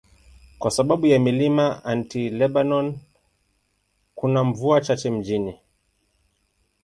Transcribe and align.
Kwa 0.59 0.71
sababu 0.71 1.07
ya 1.07 1.19
milima 1.19 1.63
ya 1.63 1.85
Anti-Lebanon, 1.85 2.99
kuna 4.15 4.43
mvua 4.43 4.81
chache 4.81 5.09
mjini. 5.11 5.57